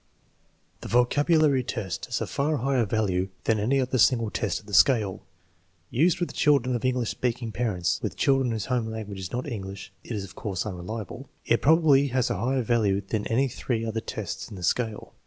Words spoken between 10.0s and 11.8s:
it is of course unreliable), it